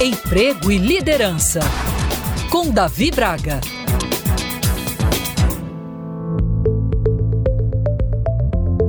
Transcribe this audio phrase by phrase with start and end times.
[0.00, 1.58] Emprego e Liderança,
[2.52, 3.60] com Davi Braga.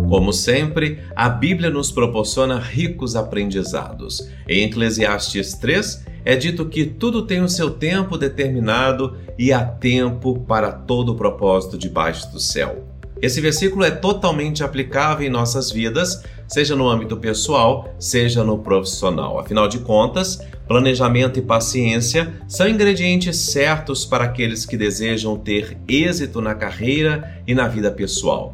[0.08, 4.30] Como sempre, a Bíblia nos proporciona ricos aprendizados.
[4.48, 10.41] Em Eclesiastes 3, é dito que tudo tem o seu tempo determinado e há tempo
[10.41, 12.85] para todo o propósito debaixo do céu.
[13.21, 19.39] Esse versículo é totalmente aplicável em nossas vidas, seja no âmbito pessoal, seja no profissional.
[19.39, 20.39] Afinal de contas,
[20.70, 27.55] planejamento e paciência são ingredientes certos para aqueles que desejam ter êxito na carreira e
[27.55, 28.54] na vida pessoal.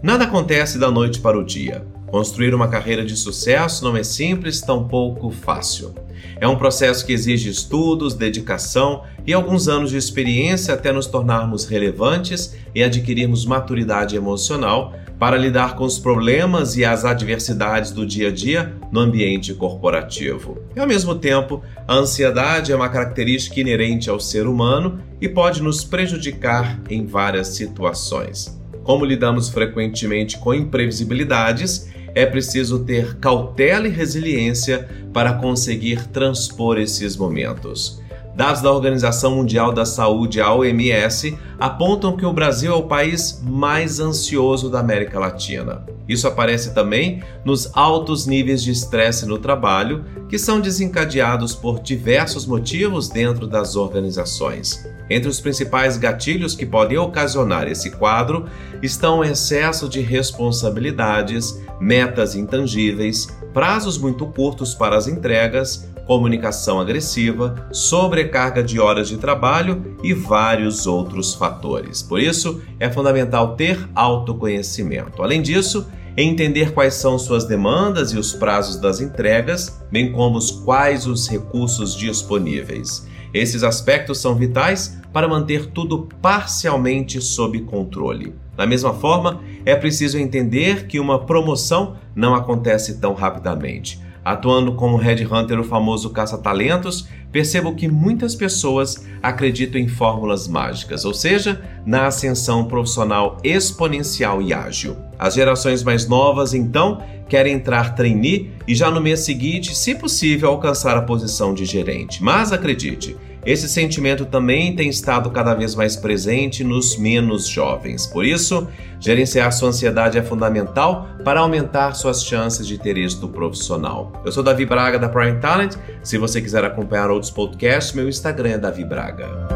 [0.00, 1.84] Nada acontece da noite para o dia.
[2.06, 5.92] Construir uma carreira de sucesso não é simples, tampouco fácil.
[6.40, 11.64] É um processo que exige estudos, dedicação e alguns anos de experiência até nos tornarmos
[11.64, 18.28] relevantes e adquirirmos maturidade emocional para lidar com os problemas e as adversidades do dia
[18.28, 20.58] a dia no ambiente corporativo.
[20.74, 25.62] E ao mesmo tempo, a ansiedade é uma característica inerente ao ser humano e pode
[25.62, 28.60] nos prejudicar em várias situações.
[28.82, 37.16] Como lidamos frequentemente com imprevisibilidades, é preciso ter cautela e resiliência para conseguir transpor esses
[37.16, 38.00] momentos.
[38.36, 43.42] Dados da Organização Mundial da Saúde, a OMS, apontam que o Brasil é o país
[43.42, 45.86] mais ansioso da América Latina.
[46.06, 52.46] Isso aparece também nos altos níveis de estresse no trabalho, que são desencadeados por diversos
[52.46, 54.84] motivos dentro das organizações.
[55.08, 58.46] Entre os principais gatilhos que podem ocasionar esse quadro
[58.82, 67.54] estão o excesso de responsabilidades, metas intangíveis, prazos muito curtos para as entregas, comunicação agressiva,
[67.72, 72.02] sobrecarga de horas de trabalho e vários outros fatores.
[72.02, 75.22] Por isso, é fundamental ter autoconhecimento.
[75.22, 75.86] Além disso,
[76.24, 81.94] entender quais são suas demandas e os prazos das entregas, bem como quais os recursos
[81.94, 83.06] disponíveis.
[83.34, 88.34] Esses aspectos são vitais para manter tudo parcialmente sob controle.
[88.56, 94.00] Da mesma forma, é preciso entender que uma promoção não acontece tão rapidamente.
[94.26, 101.14] Atuando como headhunter, o famoso caça-talentos, percebo que muitas pessoas acreditam em fórmulas mágicas, ou
[101.14, 104.96] seja, na ascensão profissional exponencial e ágil.
[105.16, 110.48] As gerações mais novas, então, querem entrar trainee e já no mês seguinte, se possível,
[110.48, 112.20] alcançar a posição de gerente.
[112.20, 113.16] Mas acredite,
[113.46, 118.04] esse sentimento também tem estado cada vez mais presente nos menos jovens.
[118.04, 118.66] Por isso,
[118.98, 124.20] gerenciar sua ansiedade é fundamental para aumentar suas chances de ter êxito profissional.
[124.24, 125.76] Eu sou Davi Braga da Prime Talent.
[126.02, 129.55] Se você quiser acompanhar outros podcasts, meu Instagram é Davi Braga.